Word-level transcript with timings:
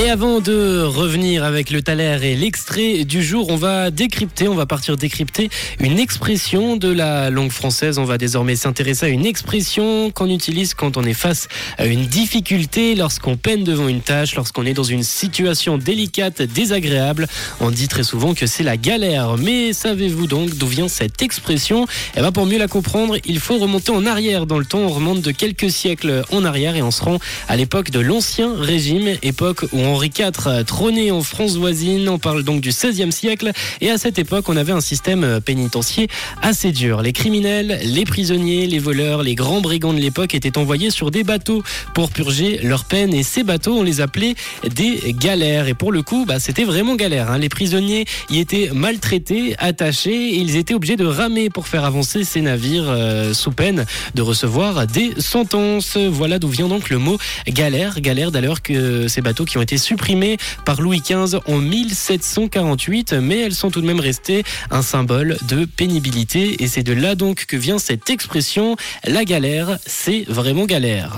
Et 0.00 0.10
avant 0.10 0.38
de 0.38 0.80
revenir 0.84 1.42
avec 1.42 1.70
le 1.70 1.82
taler 1.82 2.20
et 2.22 2.36
l'extrait 2.36 3.02
du 3.02 3.20
jour, 3.20 3.50
on 3.50 3.56
va 3.56 3.90
décrypter, 3.90 4.46
on 4.46 4.54
va 4.54 4.64
partir 4.64 4.96
décrypter 4.96 5.50
une 5.80 5.98
expression 5.98 6.76
de 6.76 6.86
la 6.88 7.30
langue 7.30 7.50
française. 7.50 7.98
On 7.98 8.04
va 8.04 8.16
désormais 8.16 8.54
s'intéresser 8.54 9.06
à 9.06 9.08
une 9.08 9.26
expression 9.26 10.12
qu'on 10.12 10.30
utilise 10.30 10.74
quand 10.74 10.96
on 10.96 11.02
est 11.02 11.14
face 11.14 11.48
à 11.78 11.86
une 11.86 12.06
difficulté, 12.06 12.94
lorsqu'on 12.94 13.36
peine 13.36 13.64
devant 13.64 13.88
une 13.88 14.00
tâche, 14.00 14.36
lorsqu'on 14.36 14.64
est 14.66 14.72
dans 14.72 14.84
une 14.84 15.02
situation 15.02 15.78
délicate, 15.78 16.42
désagréable. 16.42 17.26
On 17.60 17.72
dit 17.72 17.88
très 17.88 18.04
souvent 18.04 18.34
que 18.34 18.46
c'est 18.46 18.62
la 18.62 18.76
galère. 18.76 19.36
Mais 19.36 19.72
savez-vous 19.72 20.28
donc 20.28 20.54
d'où 20.54 20.68
vient 20.68 20.86
cette 20.86 21.22
expression? 21.22 21.86
Et 22.16 22.20
bien 22.20 22.30
pour 22.30 22.46
mieux 22.46 22.58
la 22.58 22.68
comprendre, 22.68 23.16
il 23.24 23.40
faut 23.40 23.58
remonter 23.58 23.90
en 23.90 24.06
arrière 24.06 24.46
dans 24.46 24.60
le 24.60 24.64
temps. 24.64 24.78
On 24.78 24.90
remonte 24.90 25.22
de 25.22 25.32
quelques 25.32 25.72
siècles 25.72 26.22
en 26.30 26.44
arrière 26.44 26.76
et 26.76 26.82
on 26.82 26.92
se 26.92 27.02
rend 27.02 27.18
à 27.48 27.56
l'époque 27.56 27.90
de 27.90 27.98
l'Ancien 27.98 28.54
Régime, 28.56 29.16
époque 29.22 29.64
où 29.72 29.87
Henri 29.88 30.10
IV 30.16 30.64
trônait 30.66 31.10
en 31.10 31.22
France 31.22 31.56
voisine. 31.56 32.08
On 32.08 32.18
parle 32.18 32.42
donc 32.42 32.60
du 32.60 32.70
XVIe 32.70 33.10
siècle. 33.10 33.52
Et 33.80 33.90
à 33.90 33.98
cette 33.98 34.18
époque, 34.18 34.48
on 34.48 34.56
avait 34.56 34.72
un 34.72 34.80
système 34.80 35.40
pénitentiaire 35.40 36.06
assez 36.42 36.72
dur. 36.72 37.02
Les 37.02 37.12
criminels, 37.12 37.80
les 37.82 38.04
prisonniers, 38.04 38.66
les 38.66 38.78
voleurs, 38.78 39.22
les 39.22 39.34
grands 39.34 39.60
brigands 39.60 39.94
de 39.94 39.98
l'époque 39.98 40.34
étaient 40.34 40.58
envoyés 40.58 40.90
sur 40.90 41.10
des 41.10 41.24
bateaux 41.24 41.62
pour 41.94 42.10
purger 42.10 42.58
leur 42.62 42.84
peine. 42.84 43.14
Et 43.14 43.22
ces 43.22 43.44
bateaux, 43.44 43.78
on 43.78 43.82
les 43.82 44.00
appelait 44.00 44.34
des 44.74 45.14
galères. 45.18 45.68
Et 45.68 45.74
pour 45.74 45.92
le 45.92 46.02
coup, 46.02 46.24
bah, 46.26 46.38
c'était 46.38 46.64
vraiment 46.64 46.94
galère. 46.94 47.30
Hein. 47.30 47.38
Les 47.38 47.48
prisonniers 47.48 48.04
y 48.28 48.38
étaient 48.38 48.70
maltraités, 48.74 49.54
attachés, 49.58 50.34
et 50.34 50.36
ils 50.36 50.56
étaient 50.56 50.74
obligés 50.74 50.96
de 50.96 51.06
ramer 51.06 51.48
pour 51.48 51.66
faire 51.66 51.84
avancer 51.84 52.24
ces 52.24 52.40
navires 52.40 52.88
euh, 52.88 53.32
sous 53.32 53.52
peine 53.52 53.86
de 54.14 54.22
recevoir 54.22 54.86
des 54.86 55.12
sentences. 55.18 55.96
Voilà 55.96 56.38
d'où 56.38 56.48
vient 56.48 56.68
donc 56.68 56.90
le 56.90 56.98
mot 56.98 57.18
galère. 57.46 58.00
Galère 58.00 58.30
d'ailleurs 58.30 58.62
que 58.62 59.08
ces 59.08 59.22
bateaux 59.22 59.44
qui 59.44 59.58
ont 59.58 59.62
supprimées 59.78 60.36
par 60.64 60.80
Louis 60.80 61.00
XV 61.00 61.38
en 61.46 61.58
1748, 61.58 63.14
mais 63.14 63.40
elles 63.40 63.54
sont 63.54 63.70
tout 63.70 63.80
de 63.80 63.86
même 63.86 64.00
restées 64.00 64.44
un 64.70 64.82
symbole 64.82 65.38
de 65.48 65.64
pénibilité. 65.64 66.62
Et 66.62 66.68
c'est 66.68 66.82
de 66.82 66.92
là 66.92 67.14
donc 67.14 67.46
que 67.46 67.56
vient 67.56 67.78
cette 67.78 68.10
expression, 68.10 68.76
la 69.04 69.24
galère, 69.24 69.78
c'est 69.86 70.24
vraiment 70.28 70.66
galère. 70.66 71.16